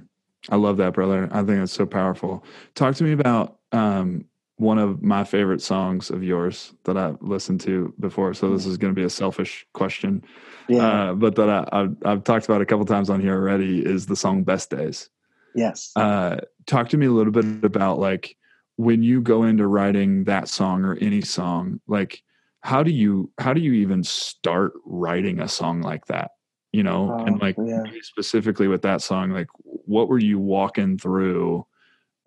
[0.51, 1.29] I love that, brother.
[1.33, 2.45] I think that's so powerful.
[2.75, 4.27] Talk to me about um,
[4.57, 8.33] one of my favorite songs of yours that I've listened to before.
[8.35, 8.71] So this mm.
[8.71, 10.25] is going to be a selfish question,
[10.69, 11.11] yeah.
[11.11, 14.07] Uh, but that I, have I've talked about a couple times on here already is
[14.07, 15.11] the song "Best Days."
[15.55, 15.93] Yes.
[15.97, 18.37] Uh, talk to me a little bit about like
[18.77, 22.23] when you go into writing that song or any song, like
[22.61, 26.33] how do you how do you even start writing a song like that?
[26.73, 27.85] You know, and oh, like yeah.
[28.03, 31.67] specifically with that song, like what were you walking through?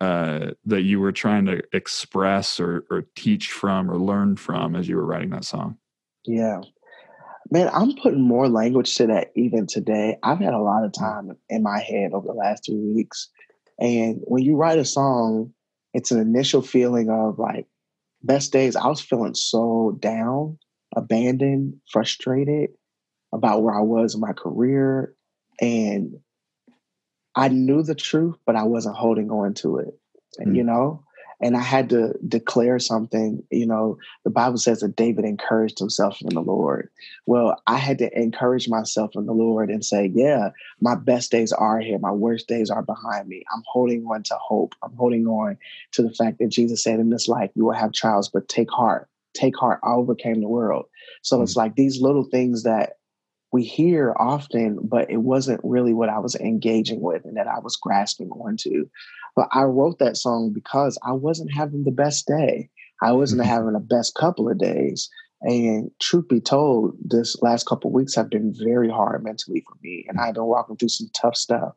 [0.00, 4.88] Uh, that you were trying to express or, or teach from or learn from as
[4.88, 5.76] you were writing that song?
[6.24, 6.60] Yeah.
[7.50, 10.16] Man, I'm putting more language to that even today.
[10.22, 13.28] I've had a lot of time in my head over the last three weeks.
[13.78, 15.52] And when you write a song,
[15.92, 17.66] it's an initial feeling of like
[18.22, 18.76] best days.
[18.76, 20.58] I was feeling so down,
[20.96, 22.70] abandoned, frustrated
[23.32, 25.14] about where I was in my career.
[25.60, 26.20] And
[27.34, 29.98] I knew the truth, but I wasn't holding on to it.
[30.40, 30.56] Mm.
[30.56, 31.04] You know,
[31.40, 33.42] and I had to declare something.
[33.50, 36.90] You know, the Bible says that David encouraged himself in the Lord.
[37.26, 41.52] Well, I had to encourage myself in the Lord and say, yeah, my best days
[41.52, 41.98] are here.
[41.98, 43.42] My worst days are behind me.
[43.54, 44.74] I'm holding on to hope.
[44.82, 45.56] I'm holding on
[45.92, 48.70] to the fact that Jesus said in this life, you will have trials, but take
[48.70, 49.08] heart.
[49.32, 49.80] Take heart.
[49.82, 50.86] I overcame the world.
[51.22, 51.42] So mm.
[51.44, 52.94] it's like these little things that
[53.52, 57.58] we hear often, but it wasn't really what I was engaging with and that I
[57.58, 58.88] was grasping onto.
[59.34, 62.68] But I wrote that song because I wasn't having the best day.
[63.02, 63.50] I wasn't mm-hmm.
[63.54, 65.10] having the best couple of days.
[65.42, 70.04] And truth be told, this last couple weeks have been very hard mentally for me.
[70.08, 71.74] And I've been walking through some tough stuff.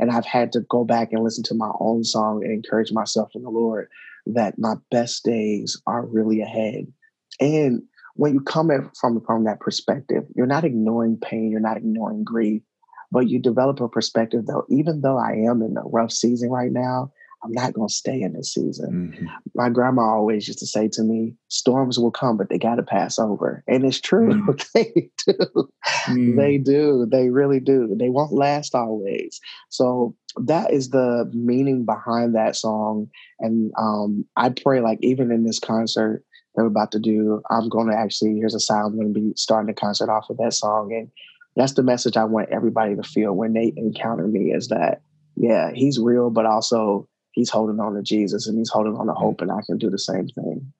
[0.00, 3.30] And I've had to go back and listen to my own song and encourage myself
[3.34, 3.88] in the Lord
[4.26, 6.92] that my best days are really ahead.
[7.40, 7.82] And
[8.14, 12.62] when you come from from that perspective, you're not ignoring pain, you're not ignoring grief,
[13.10, 14.64] but you develop a perspective though.
[14.68, 17.12] Even though I am in a rough season right now,
[17.44, 19.12] I'm not going to stay in this season.
[19.14, 19.26] Mm-hmm.
[19.54, 22.82] My grandma always used to say to me, "Storms will come, but they got to
[22.82, 24.32] pass over," and it's true.
[24.32, 24.66] Mm.
[24.74, 25.68] they do.
[26.06, 26.36] Mm.
[26.36, 27.06] They do.
[27.10, 27.94] They really do.
[27.98, 29.40] They won't last always.
[29.68, 33.08] So that is the meaning behind that song.
[33.40, 37.42] And um, I pray, like even in this concert, that we're about to do.
[37.50, 40.26] I'm going to actually, here's a sound, I'm going to be starting the concert off
[40.28, 40.92] with that song.
[40.92, 41.10] And
[41.56, 45.02] that's the message I want everybody to feel when they encounter me is that,
[45.36, 49.12] yeah, he's real, but also he's holding on to Jesus and he's holding on to
[49.12, 50.72] hope, and I can do the same thing.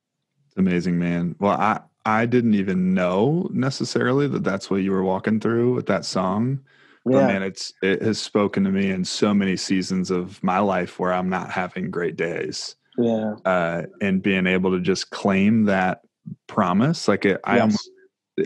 [0.56, 1.34] Amazing, man.
[1.38, 5.86] Well, I, I didn't even know necessarily that that's what you were walking through with
[5.86, 6.60] that song.
[7.06, 7.18] Yeah.
[7.18, 10.98] But man, it's it has spoken to me in so many seasons of my life
[10.98, 16.02] where I'm not having great days yeah uh, and being able to just claim that
[16.46, 17.90] promise like it, i almost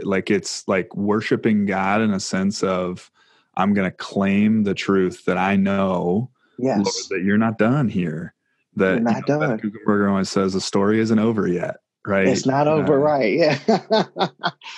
[0.02, 3.10] like it's like worshiping god in a sense of
[3.56, 6.76] i'm going to claim the truth that i know yes.
[6.78, 8.34] Lord, that you're not done here
[8.78, 12.28] that you're not you know, done Guggenberger always says the story isn't over yet right
[12.28, 13.58] it's not over right yeah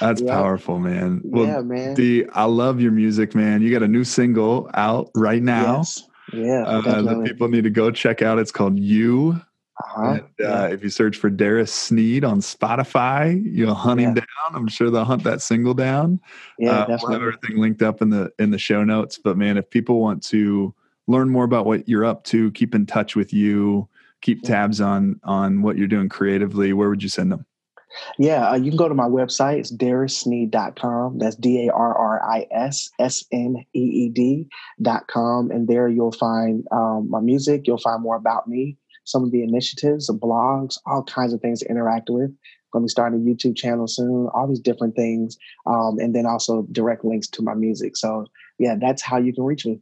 [0.01, 0.33] that's yeah.
[0.33, 4.05] powerful man well yeah man the i love your music man you got a new
[4.05, 6.09] single out right now yes.
[6.33, 9.41] yeah uh, that people need to go check out it's called you
[9.83, 10.11] uh-huh.
[10.11, 10.67] And, uh, yeah.
[10.67, 14.09] If you search for Darris Sneed on Spotify, you'll hunt yeah.
[14.09, 14.27] him down.
[14.53, 16.21] I'm sure they'll hunt that single down.
[16.59, 16.99] Yeah, uh, definitely.
[17.03, 19.19] We'll have everything linked up in the in the show notes.
[19.23, 20.75] But man, if people want to
[21.11, 23.89] learn more about what you're up to, keep in touch with you,
[24.21, 27.45] keep tabs on on what you're doing creatively, where would you send them?
[28.19, 29.59] Yeah, uh, you can go to my website.
[29.59, 31.19] It's darrissneed.com.
[31.19, 35.51] That's D A R R I S S N E E D.com.
[35.51, 37.67] And there you'll find um, my music.
[37.67, 41.61] You'll find more about me some of the initiatives, the blogs, all kinds of things
[41.61, 42.31] to interact with.
[42.73, 45.37] Going to be starting a YouTube channel soon, all these different things.
[45.67, 47.97] Um, and then also direct links to my music.
[47.97, 48.27] So,
[48.61, 49.81] yeah, that's how you can reach me.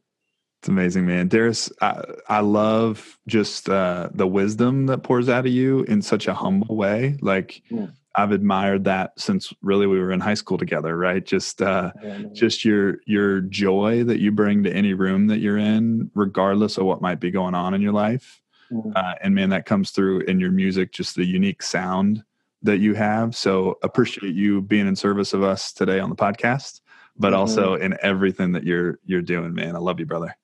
[0.60, 1.28] It's amazing, man.
[1.28, 6.26] Darris, I, I love just uh, the wisdom that pours out of you in such
[6.26, 7.16] a humble way.
[7.20, 7.86] Like, yeah.
[8.16, 11.24] I've admired that since really we were in high school together, right?
[11.24, 15.58] Just uh, yeah, just your your joy that you bring to any room that you're
[15.58, 18.42] in, regardless of what might be going on in your life.
[18.72, 18.90] Mm-hmm.
[18.96, 22.24] Uh, and man, that comes through in your music, just the unique sound
[22.62, 23.36] that you have.
[23.36, 26.80] So appreciate you being in service of us today on the podcast,
[27.16, 27.38] but mm-hmm.
[27.38, 29.76] also in everything that you're you're doing, man.
[29.76, 30.34] I love you, brother.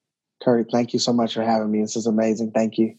[0.45, 1.80] Kurt, thank you so much for having me.
[1.80, 2.51] This is amazing.
[2.51, 2.95] Thank you.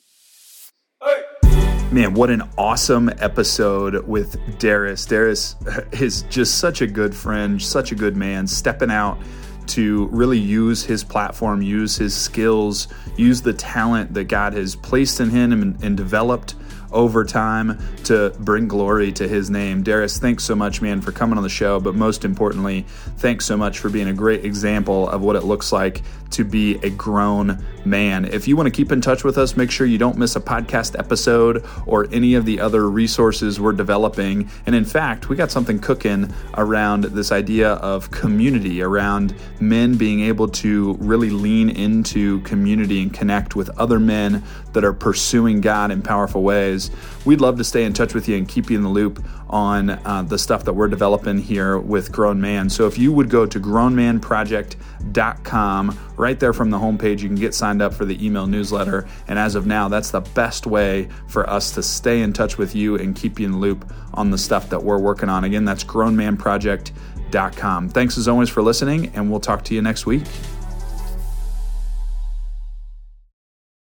[1.92, 5.08] Man, what an awesome episode with Darris.
[5.08, 9.20] Darris is just such a good friend, such a good man, stepping out
[9.68, 15.20] to really use his platform, use his skills, use the talent that God has placed
[15.20, 16.56] in him and, and developed
[16.92, 19.84] over time to bring glory to his name.
[19.84, 21.80] Darris, thanks so much, man, for coming on the show.
[21.80, 22.86] But most importantly,
[23.18, 26.02] thanks so much for being a great example of what it looks like
[26.36, 28.26] to be a grown man.
[28.26, 30.42] If you want to keep in touch with us, make sure you don't miss a
[30.42, 34.50] podcast episode or any of the other resources we're developing.
[34.66, 40.22] And in fact, we got something cooking around this idea of community, around men being
[40.22, 45.90] able to really lean into community and connect with other men that are pursuing God
[45.90, 46.92] in powerful ways.
[47.24, 49.92] We'd love to stay in touch with you and keep you in the loop on
[49.92, 52.70] uh, the stuff that we're developing here with Grown Man.
[52.70, 57.54] So if you would go to grownmanproject.com, right there from the homepage, you can get
[57.54, 59.08] signed up for the email newsletter.
[59.28, 62.76] And as of now, that's the best way for us to stay in touch with
[62.76, 65.44] you and keep you in the loop on the stuff that we're working on.
[65.44, 67.90] Again, that's grownmanproject.com.
[67.90, 70.24] Thanks as always for listening, and we'll talk to you next week.